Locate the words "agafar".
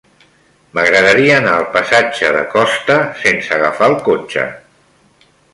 3.59-3.93